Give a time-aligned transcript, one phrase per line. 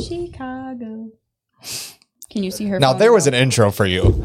[0.00, 1.10] Chicago.
[2.30, 2.78] Can you see her?
[2.80, 4.24] Now phone there was an intro for you.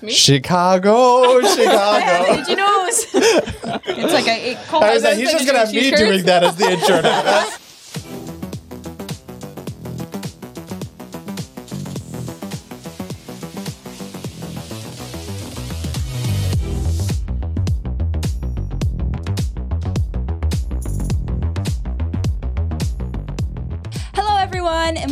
[0.00, 0.12] Me?
[0.12, 2.36] Chicago, Chicago.
[2.36, 3.06] did you know it was?
[3.14, 6.44] it's like a it called I was like, he's just gonna have me doing that
[6.44, 7.00] as the intro.
[7.00, 7.48] now.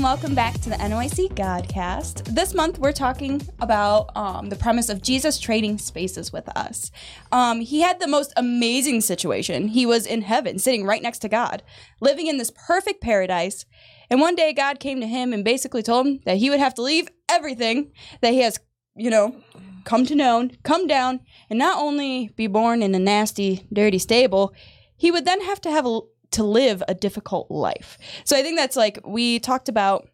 [0.06, 2.32] welcome back to the NYC Godcast.
[2.32, 6.92] This month, we're talking about um, the premise of Jesus trading spaces with us.
[7.32, 9.66] Um, he had the most amazing situation.
[9.66, 11.64] He was in heaven, sitting right next to God,
[12.00, 13.66] living in this perfect paradise.
[14.08, 16.74] And one day, God came to him and basically told him that he would have
[16.74, 18.60] to leave everything that he has,
[18.94, 19.34] you know,
[19.82, 21.18] come to know, come down,
[21.50, 24.54] and not only be born in a nasty, dirty stable,
[24.96, 26.00] he would then have to have a,
[26.32, 27.98] to live a difficult life.
[28.24, 30.08] So I think that's like we talked about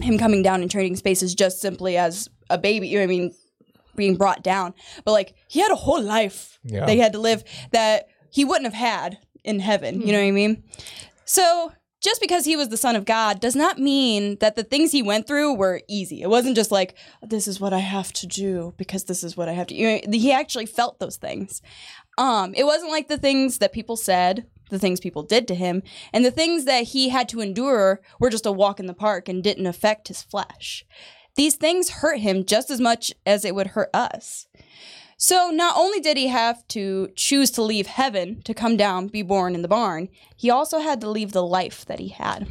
[0.00, 2.88] him coming down and trading spaces just simply as a baby.
[2.88, 3.34] you know what I mean,
[3.94, 4.72] being brought down,
[5.04, 6.86] but like he had a whole life Yeah.
[6.86, 10.00] that he had to live that he wouldn't have had in heaven.
[10.00, 10.62] You know what I mean?
[11.26, 11.72] So
[12.02, 15.02] just because he was the son of God does not mean that the things he
[15.02, 16.20] went through were easy.
[16.22, 19.48] It wasn't just like this is what I have to do because this is what
[19.48, 19.74] I have to.
[19.74, 21.60] You know, he actually felt those things.
[22.18, 25.82] Um, it wasn't like the things that people said, the things people did to him,
[26.12, 29.28] and the things that he had to endure were just a walk in the park
[29.28, 30.84] and didn't affect his flesh.
[31.36, 34.46] These things hurt him just as much as it would hurt us.
[35.16, 39.22] So not only did he have to choose to leave heaven to come down, be
[39.22, 42.48] born in the barn, he also had to leave the life that he had.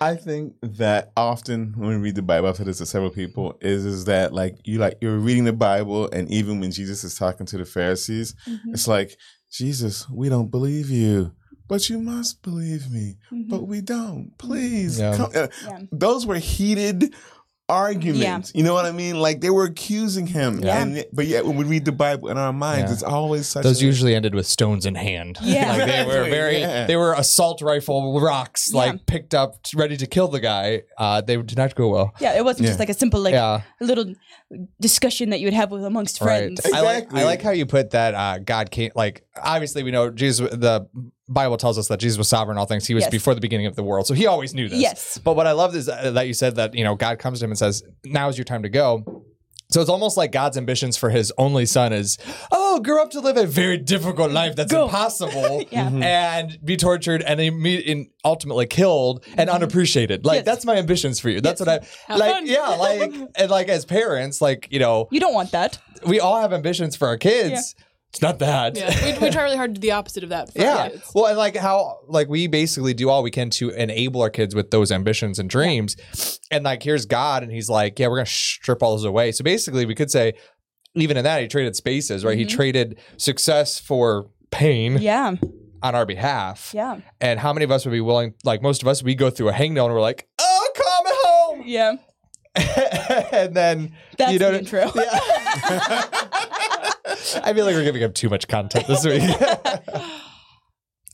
[0.00, 3.56] I think that often when we read the Bible, I've said this to several people,
[3.60, 7.14] is is that like you like you're reading the Bible, and even when Jesus is
[7.14, 8.74] talking to the Pharisees, mm-hmm.
[8.74, 9.16] it's like
[9.56, 11.32] Jesus, we don't believe you,
[11.68, 13.16] but you must believe me,
[13.48, 14.32] but we don't.
[14.38, 15.16] Please, Yeah.
[15.16, 15.30] come.
[15.34, 15.80] Uh, Yeah.
[15.90, 17.14] Those were heated
[17.68, 18.52] arguments.
[18.54, 19.18] You know what I mean?
[19.20, 20.80] Like they were accusing him, Yeah.
[20.82, 22.94] and but yet when we read the Bible in our minds, Yeah.
[22.94, 23.64] it's always such.
[23.64, 25.38] Those a, usually ended with stones in hand.
[25.46, 25.72] Yeah.
[25.76, 26.60] like they were very.
[26.60, 26.86] yeah.
[26.86, 28.78] They were assault rifle rocks, Yeah.
[28.78, 30.82] like picked up, ready to kill the guy.
[30.98, 32.14] Uh, they did not go well.
[32.20, 34.14] Yeah, it wasn't just like a simple like yeah, little
[34.80, 36.26] discussion that you would have with amongst right.
[36.26, 36.60] friends.
[36.72, 37.12] I like.
[37.12, 38.14] I like how you put that.
[38.14, 38.90] Uh, God came.
[38.94, 40.48] Like obviously, we know Jesus.
[40.50, 40.88] The
[41.28, 42.86] Bible tells us that Jesus was sovereign in all things.
[42.86, 43.10] He was Yes.
[43.10, 44.78] before the beginning of the world, so he always knew this.
[44.80, 45.18] Yes.
[45.18, 47.44] But what I love is uh, that you said that you know God comes to
[47.46, 49.24] him and says, "Now is your time to go."
[49.68, 52.18] So it's almost like God's ambitions for his only son is,
[52.52, 54.84] oh, grow up to live a very difficult life that's Go.
[54.84, 55.86] impossible Yeah.
[55.88, 56.02] Mm-hmm.
[56.04, 60.24] and be tortured and, imme- ultimately killed and unappreciated.
[60.24, 60.46] Like Mm-hmm.
[60.46, 60.54] Yes.
[60.54, 61.40] that's my ambitions for you.
[61.40, 62.32] That's what I Have like.
[62.32, 62.46] fun.
[62.46, 65.80] Yeah, like and like as parents, like you know, You don't want that.
[66.06, 67.74] we all have ambitions for our kids.
[68.10, 68.76] It's not that.
[68.76, 70.52] Yeah, we, we try really hard to do the opposite of that.
[70.52, 70.88] For Yeah.
[70.88, 71.10] Kids.
[71.14, 74.54] Well, and like how like we basically do all we can to enable our kids
[74.54, 75.96] with those ambitions and dreams.
[76.50, 79.32] And like here's God and he's like, yeah, we're going to strip all those away.
[79.32, 80.32] So basically we could say
[80.94, 82.38] even in that he traded spaces, right?
[82.38, 82.56] He mm-hmm.
[82.56, 85.34] traded success for pain Yeah.
[85.82, 86.70] on our behalf.
[86.74, 87.00] Yeah.
[87.20, 89.50] And how many of us would be willing like most of us we go through
[89.50, 91.96] a hangnail and we're like, "Oh, come home." Yeah.
[93.32, 94.90] and then That's you know the intro.
[97.44, 99.22] I feel like we're giving up too much content this week.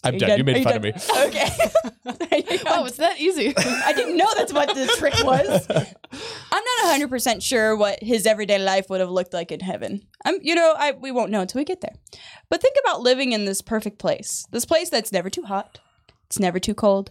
[0.05, 0.39] I'm Are done.
[0.39, 0.93] You Are made fun of me.
[1.27, 1.49] Okay.
[2.67, 3.55] Oh, it's that easy.
[3.59, 5.67] I didn't know that's what the trick was.
[5.71, 10.03] I'm not 100% sure what his everyday life would have looked like in heaven.
[10.25, 11.95] I'm, you know, I we won't know until we get there.
[12.51, 14.47] But think about living in this perfect place.
[14.51, 15.81] This place that's never too hot.
[16.27, 17.11] It's never too cold.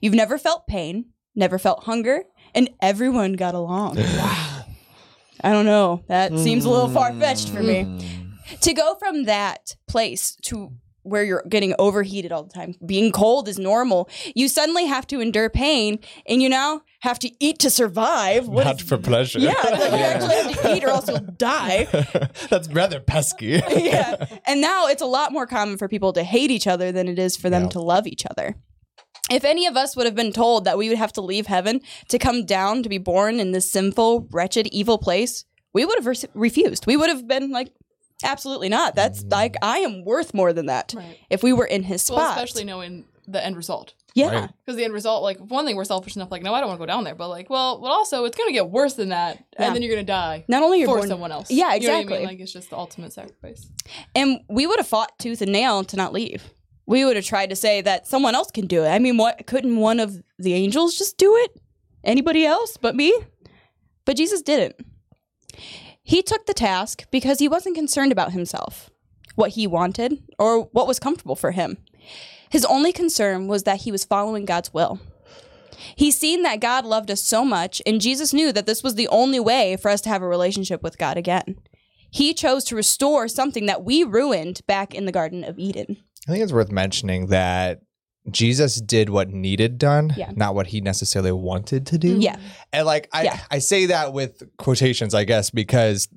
[0.00, 3.96] You've never felt pain, never felt hunger, and everyone got along.
[3.96, 4.64] Wow.
[5.42, 6.04] I don't know.
[6.08, 6.94] That seems a little hmm.
[6.94, 7.82] far-fetched for me.
[7.84, 8.29] Hmm.
[8.62, 10.72] To go from that place to
[11.02, 14.08] where you're getting overheated all the time, being cold is normal.
[14.34, 18.46] You suddenly have to endure pain, and you now have to eat to survive.
[18.48, 19.38] What Not is- for pleasure.
[19.38, 21.84] yeah, like you actually have to eat, or else you'll die.
[22.50, 23.62] That's rather pesky.
[23.70, 27.08] yeah, and now it's a lot more common for people to hate each other than
[27.08, 27.68] it is for them Yeah.
[27.70, 28.56] to love each other.
[29.30, 31.80] If any of us would have been told that we would have to leave heaven
[32.08, 36.06] to come down to be born in this sinful, wretched, evil place, we would have
[36.06, 36.84] res- refused.
[36.86, 37.72] We would have been like,
[38.24, 38.94] absolutely not.
[38.94, 39.32] That's mm.
[39.32, 40.92] like, I am worth more than that.
[40.96, 41.18] Right.
[41.30, 42.18] If we were in his spot.
[42.18, 43.94] Well, especially knowing the end result.
[44.14, 44.40] yeah.
[44.40, 44.50] Right.
[44.64, 46.80] Because the end result, like one thing we're selfish enough, like no, I don't want
[46.80, 49.36] to go down there, but like, well, but also it's gonna get worse than that,
[49.52, 49.66] Yeah.
[49.66, 51.48] and then you're gonna die Not only you're for born, someone else.
[51.50, 52.18] Yeah, You know what I exactly.
[52.18, 52.26] mean?
[52.26, 53.68] Like it's just the ultimate sacrifice.
[54.16, 56.42] and we would have fought tooth and nail to not leave.
[56.86, 58.88] We would have tried to say that someone else can do it.
[58.88, 61.60] I mean, what couldn't one of the angels just do it?
[62.02, 63.16] Anybody else but me?
[64.04, 64.74] But Jesus didn't.
[66.10, 68.90] He took the task because he wasn't concerned about himself,
[69.36, 71.76] what he wanted, or what was comfortable for him.
[72.50, 74.98] His only concern was that he was following God's will.
[75.94, 79.06] He's seen that God loved us so much, and Jesus knew that this was the
[79.06, 81.60] only way for us to have a relationship with God again.
[82.10, 85.96] He chose to restore something that we ruined back in the Garden of Eden.
[86.26, 87.82] I think it's worth mentioning that
[88.32, 90.30] Jesus did what needed done, Yeah.
[90.34, 92.18] not what he necessarily wanted to do.
[92.20, 92.36] Yeah.
[92.72, 93.38] And like I, Yeah.
[93.50, 96.08] I say that with quotations, I guess, because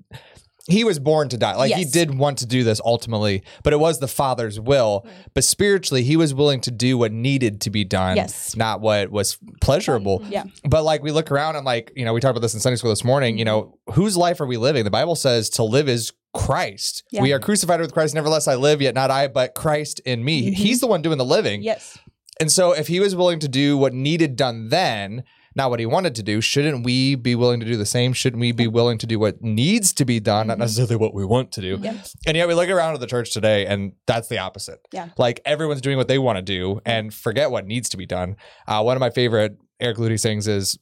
[0.65, 1.55] he was born to die.
[1.55, 5.05] Like he did want to do this ultimately, but it was the Father's will.
[5.33, 8.55] But spiritually, he was willing to do what needed to be done, Yes.
[8.55, 10.23] not what was pleasurable.
[10.29, 10.45] Yeah.
[10.63, 12.77] But like we look around and like, you know, we talked about this in Sunday
[12.77, 14.85] school this morning, you know, whose life are we living?
[14.85, 17.03] The Bible says to live is Christ.
[17.11, 17.21] Yeah.
[17.21, 20.49] We are crucified with Christ, nevertheless I live, yet not I, but Christ in me.
[20.49, 20.53] Mhm.
[20.55, 21.61] He's the one doing the living.
[21.61, 21.97] Yes.
[22.39, 25.23] And so if he was willing to do what needed done then,
[25.55, 28.13] not what he wanted to do, shouldn't we be willing to do the same?
[28.13, 31.25] Shouldn't we be willing to do what needs to be done, not necessarily what we
[31.25, 31.77] want to do?
[31.81, 32.01] Yeah.
[32.25, 34.79] And yet we look around at the church today and that's the opposite.
[34.91, 35.09] Yeah.
[35.17, 38.35] Like everyone's doing what they want to do and forget what needs to be done.
[38.67, 40.79] Uh, one of my favorite Eric Ludy things is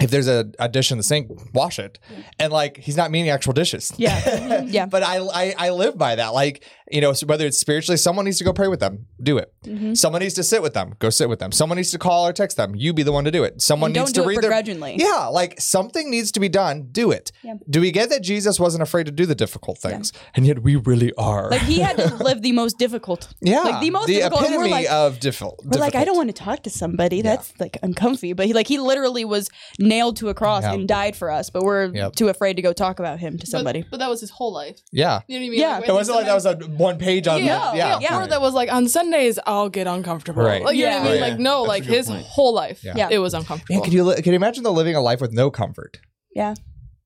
[0.00, 1.98] if there's a, a dish in the sink, wash it.
[2.38, 3.92] And like he's not meaning actual dishes.
[3.96, 4.62] Yeah.
[4.68, 4.86] Yeah.
[4.86, 6.34] But I, I I live by that.
[6.34, 9.52] Like, you know, whether it's spiritually, someone needs to go pray with them, do it.
[9.64, 9.96] Mhm.
[9.96, 11.52] Someone needs to sit with them, go sit with them.
[11.52, 13.60] Someone needs to call or text them, you be the one to do it.
[13.60, 14.96] Someone needs do to it read their begrudgingly.
[14.98, 16.88] yeah, like something needs to be done.
[16.92, 17.32] Do it.
[17.42, 17.54] Yeah.
[17.68, 20.76] Do we get that Jesus wasn't afraid to do the difficult things, and yet we
[20.76, 21.50] really are?
[21.50, 23.28] Like he had to live the most difficult.
[23.40, 25.60] yeah, like the most difficult, and we're epitome like- of difficult.
[25.64, 27.22] We're like, I don't want to talk to somebody.
[27.22, 28.32] That's like uncomfy.
[28.32, 30.72] But he like he literally was nailed to a cross Yeah.
[30.74, 31.50] and died for us.
[31.50, 32.16] But we're Yep.
[32.16, 33.84] too afraid to go talk about him to somebody.
[33.90, 34.80] But, that was his whole life.
[34.92, 35.60] Yeah, You know what I mean?
[35.60, 35.78] Yeah.
[35.78, 37.42] Like, it wasn't like that was a one page on.
[37.44, 40.42] yeah, the, yeah, yeah, Or that was like on Sundays I'll get uncomfortable.
[40.42, 40.62] Right.
[40.62, 41.12] Like you know what I Yeah.
[41.12, 41.22] mean?
[41.22, 41.30] Right.
[41.32, 42.22] Like no, That's like his point.
[42.24, 42.82] whole life.
[42.84, 42.94] Yeah.
[42.96, 43.08] Yeah.
[43.10, 43.82] It was Man, uncomfortable.
[43.84, 45.98] could you li- can you imagine the living a life with no comfort?
[46.34, 46.54] Yeah.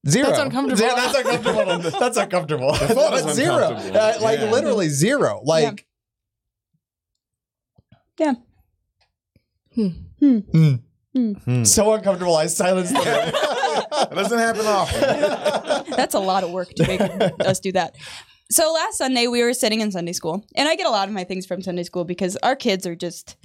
[0.09, 0.27] Zero.
[0.29, 0.77] That's uncomfortable.
[0.79, 1.91] Zero- that's uncomfortable.
[2.01, 2.75] that's uncomfortable.
[2.75, 3.57] thought is That's zero.
[3.69, 3.99] uncomfortable.
[4.01, 4.51] Uh, like Yeah.
[4.51, 5.41] literally zero.
[5.45, 5.87] Like.
[8.19, 8.35] Yeah.
[9.75, 9.89] Hmm.
[10.21, 10.39] Hmm.
[11.15, 11.33] Hmm.
[11.45, 11.65] Hmm.
[11.65, 12.37] So uncomfortable.
[12.37, 13.33] I silenced them.
[13.93, 15.97] That doesn't happen often.
[15.97, 17.95] That's a lot of work to make us do that.
[18.53, 21.15] So last Sunday we were sitting in Sunday school, and I get a lot of
[21.15, 23.37] my things from Sunday school because our kids are just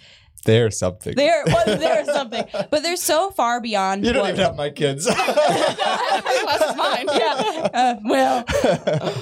[0.43, 1.15] There's something.
[1.15, 4.05] they're well, they're something, but they're so far beyond.
[4.05, 5.07] you don't what- even have my kids.
[5.07, 5.15] Mine.
[7.13, 7.69] yeah.
[7.73, 8.43] Uh, well,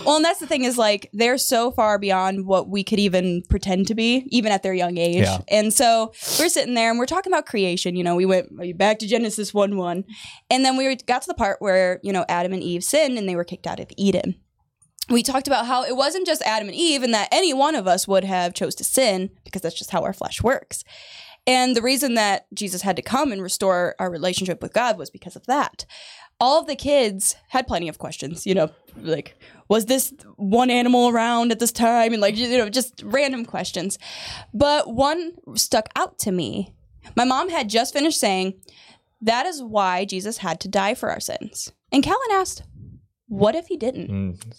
[0.06, 3.44] well, and that's the thing is like they're so far beyond what we could even
[3.48, 5.18] pretend to be, even at their young age.
[5.18, 5.38] Yeah.
[5.50, 7.96] And so we're sitting there and we're talking about creation.
[7.96, 10.04] You know, we went back to Genesis one one,
[10.50, 13.30] and then we got to the part where you know Adam and Eve sinned and
[13.30, 14.36] they were kicked out of Eden.
[15.10, 17.88] We talked about how it wasn't just Adam and Eve, and that any one of
[17.88, 20.84] us would have chose to sin because that's just how our flesh works.
[21.48, 25.12] And the reason that Jesus had to come and restore our relationship with God was
[25.12, 25.86] because of that.
[26.40, 29.38] All of the kids had plenty of questions, you know, like,
[29.70, 32.12] was this one animal around at this time?
[32.14, 33.98] And like, you know, just random questions.
[34.54, 36.74] But one stuck out to me.
[37.16, 38.56] My mom had just finished saying,
[39.22, 41.72] that is why Jesus had to die for our sins.
[41.92, 42.64] And Callan asked,
[43.28, 44.10] what if he didn't?
[44.10, 44.56] Mm,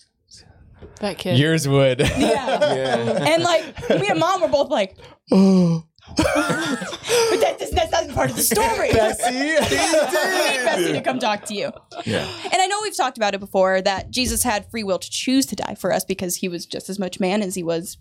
[1.00, 1.38] That kid.
[1.38, 2.00] Yours would.
[2.17, 2.75] Yeah.
[2.75, 3.25] Yeah.
[3.35, 4.97] And like, me and mom were both like,
[5.33, 5.85] oh,
[6.17, 8.93] but that, that's, that's not part of the story.
[8.93, 9.31] Bessie.
[9.35, 11.73] Need Bessie to come talk to you.
[12.05, 12.27] Yeah.
[12.44, 15.47] And I know we've talked about it before that Jesus had free will to choose
[15.47, 17.99] to die for us because he was just as much man as he was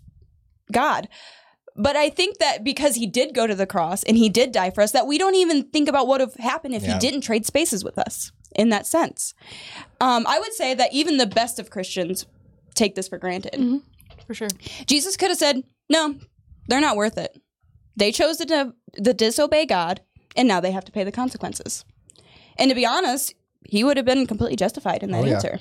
[0.72, 1.08] God.
[1.78, 4.70] But I think that because he did go to the cross and he did die
[4.70, 6.94] for us, that we don't even think about what would have happened if Yeah.
[6.94, 9.34] he didn't trade spaces with us in that sense.
[10.00, 12.24] Um, I would say that even the best of Christians
[12.76, 13.54] take this for granted.
[13.54, 13.78] Mm-hmm.
[14.26, 14.48] For sure.
[14.86, 16.14] Jesus could have said, no,
[16.68, 17.36] they're not worth it.
[17.96, 20.00] They chose to, di- to disobey God,
[20.36, 21.84] and now they have to pay the consequences.
[22.58, 23.34] And to be honest,
[23.68, 25.34] he would have been completely justified in that Oh, yeah.
[25.34, 25.58] answer.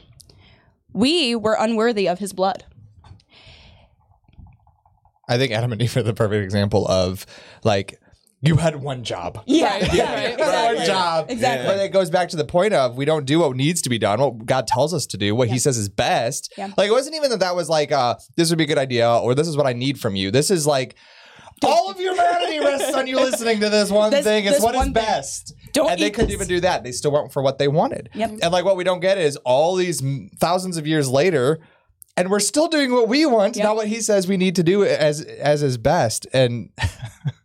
[0.93, 2.63] We were unworthy of his blood.
[5.27, 7.25] I think Adam and Eve are the perfect example of
[7.63, 7.99] like
[8.45, 9.41] you had one job.
[9.47, 10.75] Yeah, Right, yeah, right, exactly.
[10.77, 11.25] One job.
[11.29, 11.67] Exactly.
[11.67, 13.97] But it goes back to the point of we don't do what needs to be
[13.97, 16.53] done, what God tells us to do, what He says is best.
[16.57, 16.71] Yeah.
[16.77, 19.09] Like it wasn't even that that was like, uh, this would be a good idea
[19.09, 20.31] or this is what I need from you.
[20.31, 20.95] This is like,
[21.63, 24.43] all of humanity rests on you listening to this one This- thing.
[24.45, 24.93] It's what is one thing.
[24.93, 25.53] best.
[25.71, 26.35] Don't and they couldn't this.
[26.35, 26.83] even do that.
[26.83, 28.09] They still went for what they wanted.
[28.13, 28.39] Yep.
[28.43, 30.03] And like what we don't get is all these
[30.39, 31.59] thousands of years later,
[32.17, 33.63] and we're still doing what we want, Yep.
[33.63, 36.27] not what he says we need to do as as is best.
[36.33, 36.69] And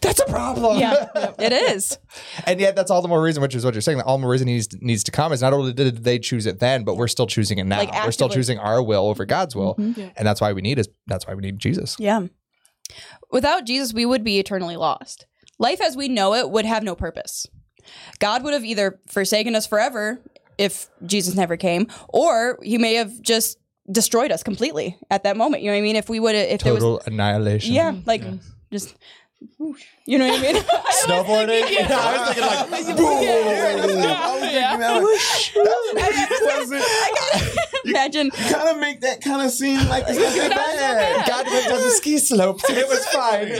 [0.00, 0.78] that's a problem.
[0.78, 1.06] Yeah,
[1.38, 1.98] it is.
[2.46, 4.22] And yet that's all the more reason, which is what you're saying, that all the
[4.22, 6.58] more reason he needs to, needs to come is not only did they choose it
[6.60, 7.78] then, but we're still choosing it now.
[7.78, 9.74] Like we're still choosing our will over God's will.
[9.76, 9.96] Mhm.
[9.96, 10.10] Yeah.
[10.16, 11.96] And that's why we need is that's why we need Jesus.
[11.98, 12.26] Yeah.
[13.30, 15.26] Without Jesus, we would be eternally lost.
[15.58, 17.46] Life as we know it would have no purpose.
[18.18, 20.20] God would have either forsaken us forever
[20.58, 23.58] if Jesus never came, or he may have just
[23.90, 25.62] destroyed us completely at that moment.
[25.62, 25.96] You know what I mean?
[25.96, 27.74] If we would have, if there was Total annihilation.
[27.74, 28.22] Yeah, like
[28.72, 28.96] just
[30.06, 30.62] You know what I mean?
[31.04, 31.70] Snowboarding.
[31.70, 31.88] yeah.
[31.90, 34.04] I was thinking like, I was thinking
[34.52, 34.76] Yeah.
[34.78, 36.84] that was, that was pretty pleasant.
[37.84, 38.30] Imagine.
[38.30, 41.16] kind of make that kind of seem like it's not that bad.
[41.16, 41.28] bad.
[41.28, 42.60] God went down the ski slope.
[42.68, 43.52] It was fine.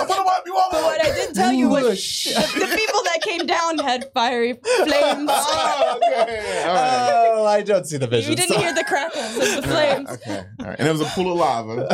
[0.00, 0.72] I'm gonna wipe you off.
[0.72, 1.84] But what I did tell you was
[2.24, 5.30] the, the people that came down had fiery flames.
[5.32, 6.64] Oh, okay.
[6.66, 7.30] All right.
[7.34, 8.30] Oh, I don't see the vision.
[8.30, 10.08] You didn't hear the crackles of the flames.
[10.10, 10.44] Okay.
[10.60, 10.76] All right.
[10.78, 11.86] And it was a pool of lava.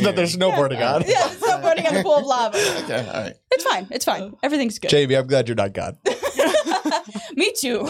[0.00, 1.02] That they're snowboarding on.
[1.02, 2.58] Yeah, it's not burning on a pool of lava.
[2.84, 3.06] Okay.
[3.06, 3.34] All right.
[3.50, 3.86] It's fine.
[3.90, 4.34] It's fine.
[4.42, 4.88] Everything's good.
[4.90, 5.96] Jamie, I'm glad you're not God.
[7.36, 7.86] Me too.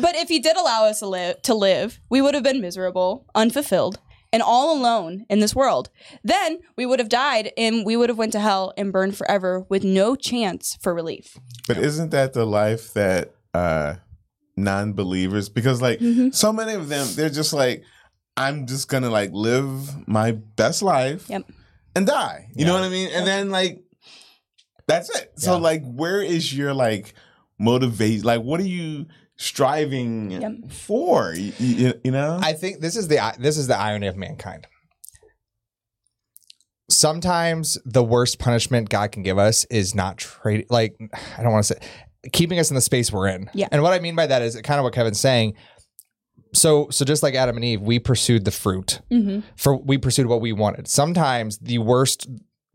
[0.00, 3.26] but if he did allow us to live, to live, we would have been miserable,
[3.34, 3.98] unfulfilled,
[4.32, 5.90] and all alone in this world.
[6.22, 9.64] Then we would have died and we would have went to hell and burned forever
[9.68, 11.38] with no chance for relief.
[11.68, 13.94] But isn't that the life that uh
[14.56, 16.32] non-believers because like Mhm.
[16.34, 17.82] so many of them they're just like
[18.36, 21.44] I'm just going to like live my best life Yep.
[21.94, 22.48] and die.
[22.54, 23.08] You know what I mean?
[23.12, 23.82] And then like
[24.86, 25.32] that's it.
[25.36, 25.58] So Yeah.
[25.58, 27.14] like where is your like
[27.58, 28.24] motivation?
[28.24, 30.72] Like what are you striving Yep.
[30.72, 31.32] for?
[31.34, 32.38] You, you, you know?
[32.42, 34.66] I think this is the this is the irony of mankind.
[36.90, 40.94] Sometimes the worst punishment God can give us is not trade like
[41.38, 41.80] I don't want to say
[42.32, 43.48] keeping us in the space we're in.
[43.54, 43.68] Yeah.
[43.72, 45.54] And what I mean by that is kind of what Kevin's saying.
[46.54, 49.00] So so just like Adam and Eve, we pursued the fruit.
[49.10, 49.40] Mm-hmm.
[49.56, 50.88] For we pursued what we wanted.
[50.88, 52.28] Sometimes the worst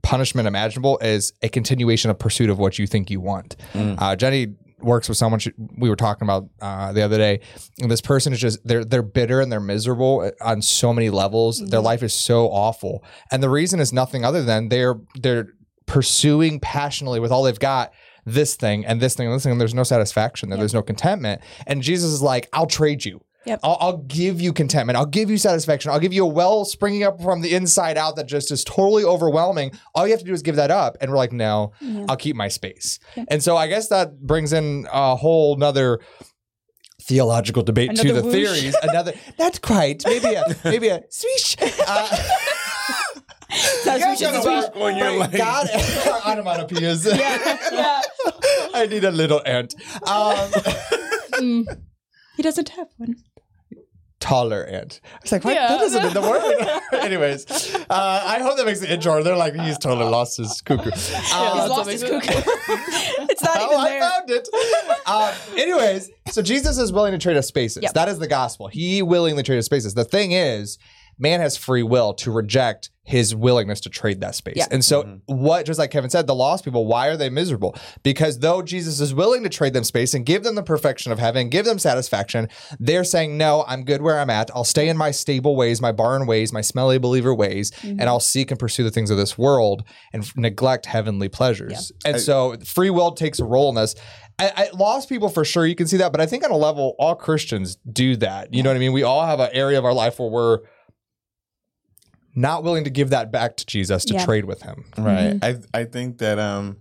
[0.04, 3.56] punishment imaginable is a continuation of pursuit of what you think you want.
[3.74, 3.96] Mm.
[4.00, 7.42] Uh, Jenny works with someone she, we were talking about uh, the other day.
[7.82, 11.60] And this person is just they're they're bitter and they're miserable on so many levels.
[11.60, 15.54] Their life is so awful, and the reason is nothing other than they're they're
[15.86, 17.92] pursuing passionately with all they've got
[18.26, 19.54] this thing and this thing and this thing.
[19.54, 20.60] And there's no satisfaction there.
[20.60, 21.42] There's no contentment.
[21.66, 23.22] And Jesus is like, I'll trade you.
[23.50, 23.60] Yep.
[23.64, 24.96] I'll, I'll give you contentment.
[24.98, 25.92] I'll give you satisfaction.
[25.92, 29.04] I'll give you a well springing up from the inside out that just is totally
[29.04, 29.72] overwhelming.
[29.96, 30.98] All you have to do is give that up.
[31.02, 32.06] And we're like, no, Yeah.
[32.08, 33.00] I'll keep my space.
[33.28, 36.00] And so I guess that brings in a whole nother
[37.02, 38.34] theological debate to the whoosh.
[38.34, 38.76] theories.
[38.84, 40.04] Another not quite.
[40.06, 41.56] Maybe a maybe a swish.
[41.88, 42.18] Uh,
[43.84, 45.68] That's You what gotta she's work on your but like God
[46.24, 47.18] onomatopoeias.
[47.18, 48.02] yeah.
[48.76, 49.74] I need a little ant.
[50.08, 51.66] Um,
[52.38, 53.16] He doesn't have one.
[54.20, 55.00] Taller ant.
[55.14, 55.54] I was like, what?
[55.56, 55.68] Yeah.
[55.70, 56.80] That isn't in the word.
[57.04, 57.46] Anyways,
[57.90, 59.24] uh, I hope that makes the intro.
[59.24, 60.92] They're like, he's totally lost his cuckoo.
[60.94, 62.20] He's Um, that's lost his cuckoo.
[63.30, 64.48] it's not Oh, even I found it.
[65.06, 67.84] Um, anyways, so Jesus is willing to trade us spaces.
[67.84, 67.94] Yep.
[67.94, 68.68] That is the gospel.
[68.68, 69.94] He willingly traded spaces.
[69.94, 70.78] The thing is,
[71.20, 74.54] man has free will to reject his willingness to trade that space.
[74.56, 74.68] Yeah.
[74.70, 75.36] And so, mm-hmm.
[75.36, 77.76] what, just like Kevin said, the lost people, why are they miserable?
[78.04, 81.18] Because though Jesus is willing to trade them space and give them the perfection of
[81.18, 82.50] heaven, give them satisfaction,
[82.80, 84.52] they're saying, No, I'm good where I'm at.
[84.54, 88.08] I'll stay in my stable ways, my barn ways, my smelly believer ways, and mm-hmm.
[88.08, 89.84] I'll seek and pursue the things of this world
[90.14, 91.92] and f- neglect heavenly pleasures.
[92.06, 93.96] And so, free will takes a role in this.
[94.38, 96.58] I, I, lost people for sure, you can see that, but I think on a
[96.58, 98.54] level, all Christians do that.
[98.54, 98.94] You know what I mean?
[98.94, 100.60] We all have an area of our life where we're
[102.36, 104.26] not willing to give that back to Jesus to Yeah.
[104.26, 104.86] trade with him.
[104.98, 105.38] right.
[105.42, 106.78] I I think that um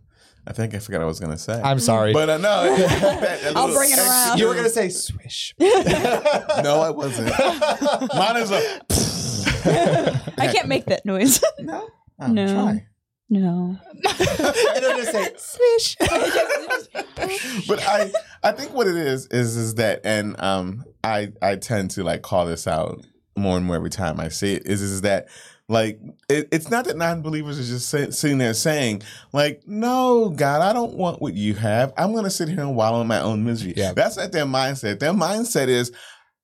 [0.46, 1.60] I think I forgot what I was gonna say.
[1.62, 2.12] I'm sorry.
[2.14, 4.38] but uh, no, that- that I'll bring it around.
[4.38, 5.54] you were going to say swish.
[5.60, 7.28] No, I wasn't.
[8.14, 8.80] Mine is a
[10.38, 11.42] I can't make that noise.
[11.58, 11.88] no.
[12.28, 12.46] No.
[12.46, 12.86] Try.
[13.30, 13.78] no.
[13.92, 15.96] and then just say swish.
[17.68, 18.10] but I
[18.42, 22.22] I think what it is is is that and um I I tend to like
[22.22, 23.04] call this out
[23.38, 25.28] more and more every time I see it is is that
[25.68, 29.02] like it, it's not that non-believers are just say, sitting there saying
[29.32, 33.00] like no God I don't want what you have I'm gonna sit here and wallow
[33.00, 33.92] in my own misery Yeah.
[33.92, 35.92] that's not their mindset their mindset is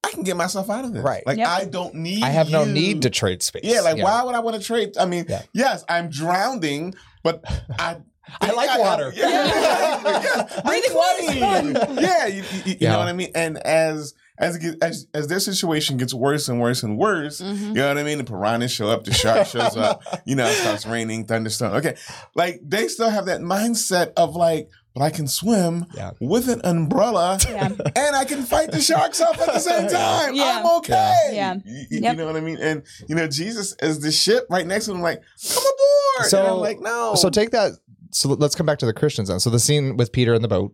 [0.04, 1.26] I can get myself out of this Right.
[1.26, 1.48] like Yep.
[1.48, 3.62] I don't need I have no need to trade space.
[3.64, 5.42] yeah like why would I want to trade I mean Yeah.
[5.54, 7.42] yes I'm drowning but
[7.78, 7.96] I
[8.40, 9.12] I like water.
[9.14, 10.46] yeah, yeah.
[10.56, 11.74] I'm Breathing water is clean.
[11.74, 11.96] fun.
[12.02, 12.92] Yeah, you, you, you Yeah.
[12.92, 13.30] know what I mean.
[13.34, 17.40] And as as it get, as as their situation gets worse and worse and worse,
[17.40, 17.66] Mm-hmm.
[17.68, 18.18] you know what I mean.
[18.18, 20.02] The piranhas show up, the shark shows up.
[20.26, 21.74] You know, it starts raining, thunderstorm.
[21.74, 21.96] Okay,
[22.34, 26.12] like they still have that mindset of like, but I can swim Yeah.
[26.20, 27.68] with an umbrella, Yeah.
[27.96, 30.34] and I can fight the sharks off at the same time.
[30.34, 30.58] Yeah.
[30.60, 31.30] I'm okay.
[31.32, 31.54] Yeah.
[31.64, 32.16] You, you Yep.
[32.16, 32.58] know what I mean?
[32.60, 35.00] And you know, Jesus is the ship right next to him.
[35.00, 36.30] Like, come aboard.
[36.30, 37.14] So- and I'm like, no.
[37.16, 37.72] So take that.
[38.10, 39.40] So let's come back to the Christians then.
[39.40, 40.72] So the scene with Peter in the boat.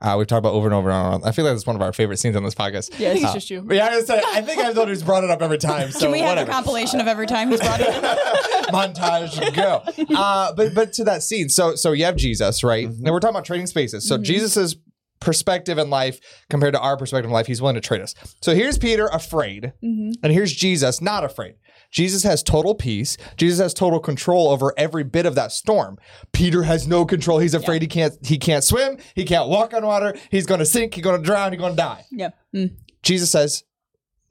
[0.00, 1.26] Uh, we've talked about over and over and over.
[1.26, 2.98] I feel like it's one of our favorite scenes on this podcast.
[2.98, 3.66] Yeah, think Uh, it's just you.
[3.70, 5.90] Yeah, I, was saying, I think I'm the one who's brought it up every time.
[5.90, 6.50] So Can we have whatever.
[6.50, 8.18] a compilation of every time he's brought it up?
[8.68, 9.82] montage go.
[10.16, 12.86] Uh, but but to that scene, so so you have Jesus, right?
[12.86, 14.06] And we're talking about trading spaces.
[14.06, 14.76] So Jesus's
[15.20, 18.14] perspective in life compared to our perspective in life, he's willing to trade us.
[18.40, 20.12] So here's Peter afraid, Mhm.
[20.22, 21.54] and here's Jesus not afraid.
[21.90, 23.16] Jesus has total peace.
[23.36, 25.98] Jesus has total control over every bit of that storm.
[26.32, 27.38] Peter has no control.
[27.38, 30.66] He's afraid he can't he can't swim, he can't walk on water, he's going to
[30.66, 32.04] sink, he's going to drown, he's going to die.
[32.10, 32.30] Yeah.
[32.54, 32.76] Mm.
[33.02, 33.64] Jesus says,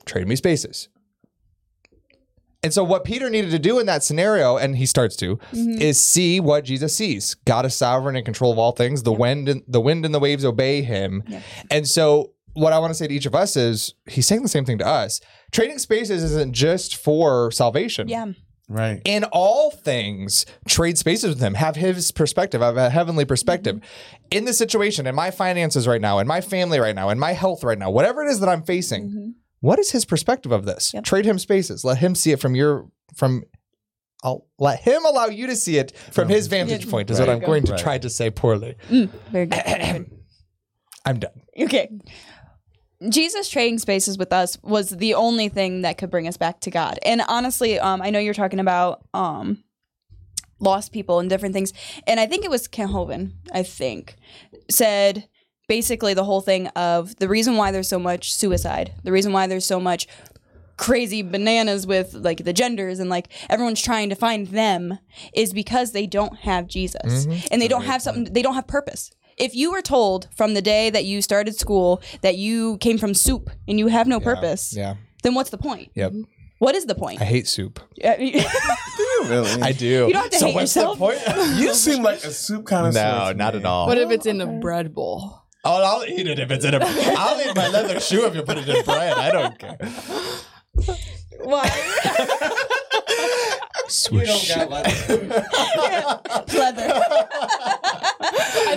[0.06, 0.90] "Trade me spaces."
[2.64, 5.40] And so, what Peter needed to do in that scenario, and he starts to,
[5.80, 7.36] is see what Jesus sees.
[7.46, 9.04] God is sovereign and control of all things.
[9.04, 11.24] The wind, and the wind and the waves obey Him.
[11.70, 14.50] And so, what I want to say to each of us is, He's saying the
[14.50, 15.22] same thing to us.
[15.52, 18.08] Trading spaces isn't just for salvation.
[18.08, 18.34] Yeah.
[18.70, 19.02] Right.
[19.06, 21.54] In all things, trade spaces with Him.
[21.54, 22.60] Have His perspective.
[22.62, 23.78] Have a heavenly perspective.
[23.78, 24.26] Mm-hmm.
[24.32, 27.32] In the situation, in my finances right now, in my family right now, in my
[27.32, 29.10] health right now, whatever it is that I'm facing.
[29.10, 29.30] Mm-hmm.
[29.62, 30.94] What is his perspective of this?
[30.94, 31.04] Yep.
[31.06, 31.84] Trade him spaces.
[31.86, 33.44] Let him see it from your from.
[34.24, 36.92] I'll let him allow you to see it from his vantage Yeah.
[36.92, 37.10] point.
[37.10, 37.82] Is what I'm going to Right.
[37.82, 38.76] try to say poorly.
[38.90, 39.64] Mm, very good.
[39.66, 40.12] Very good.
[41.06, 41.42] I'm done.
[41.58, 41.90] Okay.
[43.10, 46.72] Jesus trading spaces with us was the only thing that could bring us back to
[46.72, 46.98] God.
[47.04, 49.64] And honestly, um, I know you're talking about um,
[50.60, 51.74] lost people and different things.
[52.08, 54.16] And I think it was Kent Hovind, I think,
[54.70, 55.28] said
[55.68, 59.48] basically the whole thing of the reason why there's so much suicide, the reason why
[59.48, 60.08] there's so much
[60.78, 65.00] crazy bananas with like the genders and like everyone's trying to find them
[65.34, 69.12] is because they don't have Jesus and they don't have something they don't have purpose.
[69.38, 73.14] If you were told from the day that you started school that you came from
[73.14, 74.96] soup and you have no purpose, Yeah.
[75.24, 75.92] then what's the point?
[75.94, 76.14] Yep.
[76.60, 77.22] What is the point?
[77.22, 77.80] I hate soup.
[78.04, 78.44] I mean,
[79.30, 79.62] Really?
[79.62, 79.86] I do.
[80.08, 80.98] You don't have to so hate what's yourself.
[80.98, 81.20] the point?
[81.60, 83.86] you seem like a soup kind of no, not at all.
[83.88, 85.44] What if it's in a bread bowl?
[85.64, 86.80] Oh, I'll eat it if it's in a.
[86.82, 89.14] I'll eat my leather shoe if you put it in bread.
[89.14, 89.78] I don't care.
[91.44, 91.70] why?
[93.90, 94.56] Swoosh.
[96.54, 96.97] Leather.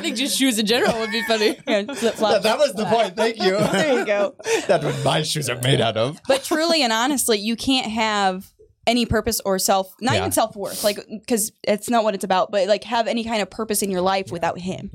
[0.00, 1.52] I think just shoes in general would be funny.
[1.94, 2.42] Flip flop.
[2.42, 3.16] that was the point.
[3.16, 3.58] Thank you.
[3.70, 4.34] There you go.
[4.66, 6.18] That's what my shoes are made out of.
[6.26, 8.50] But truly and honestly, you can't have
[8.90, 10.18] any purpose or self, not Yeah.
[10.20, 12.50] even self worth, like because it's not what it's about.
[12.50, 14.90] But like have any kind of purpose in your life without Him.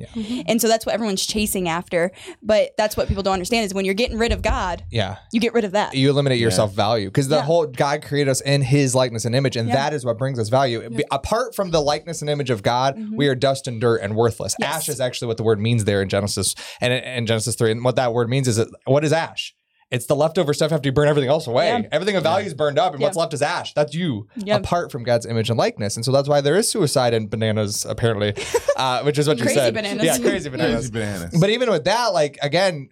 [0.47, 2.11] And so that's what everyone's chasing after.
[2.43, 5.15] But that's what people don't understand is when you're getting rid of God, Yeah.
[5.31, 5.95] you get rid of that.
[5.95, 7.41] you eliminate your self value because the Yeah.
[7.43, 9.75] whole God created us in His likeness and image, and Yeah.
[9.75, 10.87] that is what brings us value.
[10.89, 14.15] Be- Apart from the likeness and image of God, we are dust and dirt and
[14.15, 14.53] worthless.
[14.53, 14.63] Mm-hmm.
[14.63, 14.75] Yes.
[14.75, 17.83] Ash is actually what the word means there in Genesis and in Genesis three, and
[17.83, 19.55] what that word means is that, what is ash?
[19.95, 21.67] It's the leftover stuff after you burn everything else away.
[21.69, 21.87] Yeah.
[21.91, 23.73] Everything of value is burned up, and what's left is ash.
[23.73, 24.57] That's you, Yeah.
[24.57, 25.95] apart from God's image and likeness.
[25.95, 28.33] And so that's why there is suicide in bananas, apparently,
[28.75, 29.73] uh, which is what you Crazy said.
[29.73, 30.03] bananas.
[30.05, 30.89] Yeah, crazy bananas.
[30.89, 31.39] Crazy bananas.
[31.39, 32.89] But even with that, like again,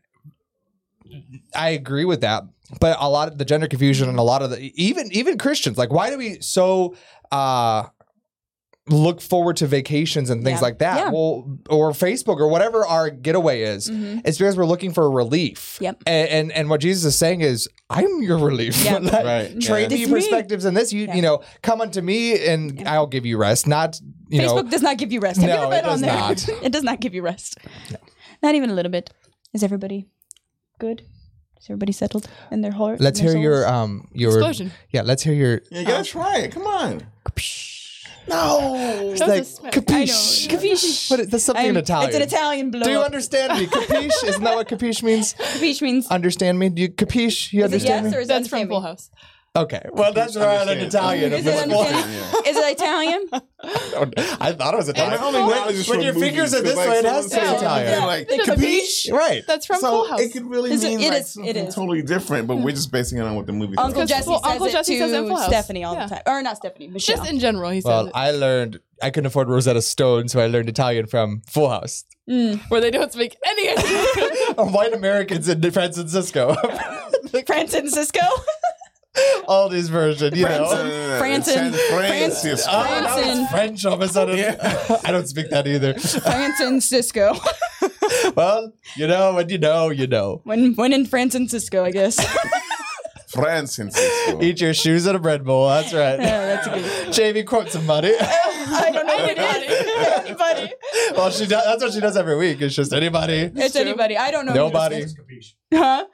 [1.56, 2.44] I agree with that.
[2.80, 5.78] But a lot of the gender confusion and a lot of the even even Christians,
[5.78, 6.96] like why do we so
[7.32, 7.84] uh
[8.90, 10.62] look forward to vacations and things Yeah.
[10.62, 10.98] like that?
[10.98, 11.10] Yeah.
[11.12, 13.90] Well, or Facebook or whatever our getaway is.
[13.90, 15.76] It's because we're looking for relief.
[15.76, 15.84] Mm-hmm.
[15.86, 16.04] Yep.
[16.06, 18.84] And, and and what Jesus is saying is, I'm your relief.
[18.84, 18.98] Yeah.
[19.00, 19.98] Like, Right, Trade yeah.
[19.98, 20.92] me It's perspectives in this.
[20.92, 21.16] You Yeah.
[21.16, 23.68] you know, come unto me and I'll give you rest.
[23.68, 25.40] Not you Facebook know does not give you rest.
[25.42, 26.16] Have you No, ever been it does on there?
[26.18, 26.50] not.
[26.68, 27.58] it does not give you rest.
[28.42, 29.12] Not even a little bit.
[29.54, 30.08] Is everybody
[30.80, 31.04] good?
[31.60, 33.00] Is everybody settled in their heart?
[33.00, 34.72] Let's their hear your um your Explosion.
[34.90, 36.52] Yeah, let's hear your You gotta try it.
[36.52, 37.02] Come on.
[38.28, 38.74] No,
[39.12, 39.74] it's like a smack.
[39.74, 40.50] capiche.
[40.50, 40.60] I know.
[40.62, 41.12] Capiche.
[41.12, 42.08] What is, that's something in I'm- Italian.
[42.10, 42.84] It's an Italian blow.
[42.84, 43.06] Do you up.
[43.06, 43.66] understand me?
[43.68, 44.24] Capiche?
[44.28, 45.34] Isn't that what capiche means?
[45.34, 46.70] Capiche means Understand me?
[46.70, 47.52] Do you capiche?
[47.54, 49.10] You is it understand yes or is That's it from Full House.
[49.56, 49.82] Okay.
[49.92, 51.32] Well, that's where I learned Italian.
[51.32, 52.46] Is it understand?
[52.48, 53.28] Is it Italian?
[54.42, 55.20] I thought it was Italian.
[55.20, 57.42] I only know this when from your fingers are this way, it has to be
[57.42, 57.88] Italian.
[57.94, 59.12] something Like, It doesn't capiche?
[59.12, 59.44] Right.
[59.46, 60.22] That's from So Full House.
[60.22, 61.76] it could really Is mean it like is- something is.
[61.76, 63.86] totally different, but we're just basing it on what the movie says.
[63.86, 65.48] Uncle Because- Jesse well, says Uncle Jesse to says it in Full House.
[65.48, 66.08] Stephanie all Yeah.
[66.08, 66.24] the time.
[66.26, 67.18] Or not Stephanie, Michelle.
[67.18, 68.12] Just in general, he says Well.
[68.16, 72.06] I learned I couldn't afford Rosetta Stone, so I learned Italian from Full House.
[72.30, 72.62] Mm.
[72.70, 74.56] where they don't speak any English.
[74.74, 76.56] White Americans in San Francisco.
[77.46, 78.22] San Francisco.
[79.48, 80.66] All these versions, you know.
[81.20, 81.74] Franson.
[81.90, 82.66] Francis.
[82.68, 83.42] Oh, now Franson.
[83.44, 84.38] it's French all of a sudden.
[84.38, 84.98] Yeah.
[85.04, 85.94] I don't speak that either.
[86.58, 87.36] Francisco.
[88.36, 90.42] well, you know, when you know, you know.
[90.46, 92.18] when when in Francisco, I guess.
[93.28, 93.96] Francis.
[94.42, 95.68] Eat your shoes at a bread bowl.
[95.68, 96.20] That's right.
[96.20, 97.14] Yeah, that's good.
[97.14, 98.14] Jamie quote somebody.
[98.68, 100.26] I don't know who it is.
[100.26, 100.74] Anybody.
[101.16, 101.64] well, she does.
[101.66, 102.62] That's what she does every week.
[102.62, 103.52] It's just anybody.
[103.56, 104.18] It's anybody.
[104.18, 104.52] I don't know.
[104.54, 104.96] who it Nobody.
[104.98, 105.16] is.
[105.74, 106.06] Huh?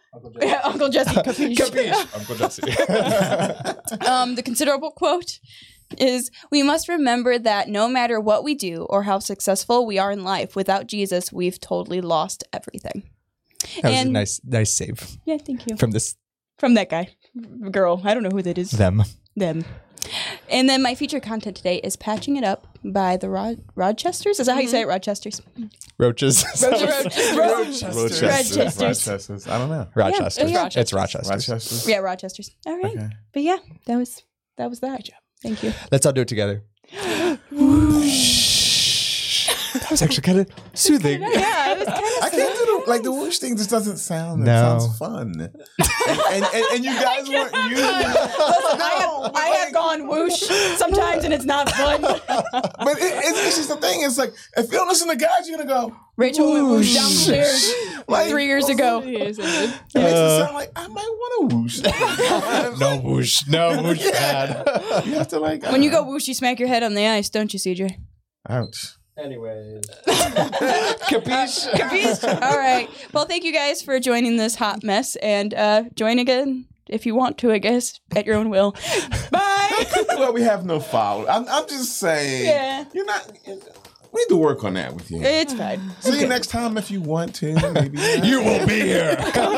[0.41, 1.11] Yeah, Uncle Jesse.
[1.15, 1.55] Capiche.
[1.55, 2.15] Capiche.
[2.17, 4.07] Uncle Jesse.
[4.07, 5.39] Um, the considerable quote
[5.97, 10.11] is We must remember that no matter what we do or how successful we are
[10.11, 13.09] in life, without Jesus, we've totally lost everything.
[13.81, 15.77] that was a nice, nice save Yeah, thank you.
[15.77, 16.15] from this
[16.57, 17.15] From that guy.
[17.71, 18.01] Girl.
[18.03, 18.71] I don't know who that is.
[18.71, 19.03] them.
[19.35, 19.63] Them.
[20.49, 24.39] And then my feature content today is Patching It Up by the Rod- Rochesters.
[24.39, 24.87] Is that how you say it?
[24.87, 25.41] Rochesters.
[25.97, 26.43] Roaches.
[26.43, 28.21] Rochesters.
[28.21, 28.81] Rochesters.
[28.81, 29.47] Rochester's.
[29.47, 29.87] I don't know.
[29.95, 30.47] Rochester.
[30.47, 30.81] Yeah, yeah.
[30.81, 31.29] It's Rochester.
[31.29, 31.89] Rochester.
[31.89, 32.51] Yeah, Rochesters.
[32.65, 32.95] All right.
[32.95, 33.09] Okay.
[33.33, 34.23] But yeah, that was
[34.57, 35.09] that was that.
[35.41, 35.73] Thank you.
[35.91, 36.63] Let's all do it together.
[39.89, 41.21] that was actually kind of soothing.
[41.21, 42.23] Yeah, it was kind of.
[42.23, 43.57] I can't do the like the whoosh thing.
[43.57, 44.43] Just doesn't sound.
[44.43, 44.77] It No.
[44.79, 45.33] sounds fun.
[45.39, 47.85] And, and, and, and you guys weren't using.
[47.85, 50.41] I have, I have gone whoosh
[50.77, 52.01] sometimes, and it's not fun.
[52.81, 54.03] But it, it's, it's just the thing.
[54.03, 55.95] It's like if you don't listen to guys, you're gonna go.
[56.17, 57.73] Rachel went whoosh downstairs
[58.07, 59.01] Like, three years ago.
[59.03, 59.69] Yes, I did.
[59.69, 62.79] It makes it sound like I might want to whoosh.
[62.79, 63.47] No whoosh.
[63.47, 65.05] No whoosh bad.
[65.05, 67.05] you have to like When you uh, go whoosh, you smack your head on the
[67.07, 67.95] ice, don't you, CJ?
[68.49, 68.95] ouch.
[69.19, 69.85] Anyways.
[70.07, 71.69] Capiche?
[71.73, 72.41] Capiche?
[72.41, 72.89] All right.
[73.13, 77.15] Well, thank you guys for joining this hot mess, and uh, join again if you
[77.15, 77.51] want to.
[77.51, 78.71] I guess at your own will.
[79.31, 79.85] Bye.
[80.09, 81.27] well, we have no follow.
[81.27, 82.45] I'm, I'm just saying.
[82.45, 82.85] Yeah.
[82.93, 83.31] You're not.
[84.11, 85.21] We need to work on that with you.
[85.21, 85.79] it's fine.
[85.99, 87.53] See you next time if you want to.
[87.73, 89.15] Maybe You will be here.
[89.33, 89.51] Go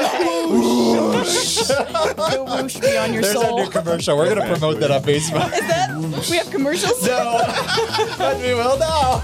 [0.49, 1.69] whoosh
[2.79, 3.59] be on your There's soul.
[3.59, 4.17] our new commercial.
[4.17, 5.53] We're going to promote that on Facebook.
[5.53, 7.05] Is that we have commercials?
[7.05, 7.41] No.
[8.17, 9.23] but we will now.